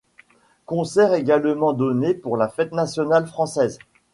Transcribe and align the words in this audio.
Concert 0.65 1.13
également 1.13 1.73
donné 1.73 2.15
pour 2.15 2.35
la 2.35 2.47
fête 2.49 2.71
nationale 2.73 3.27
française. 3.27 3.77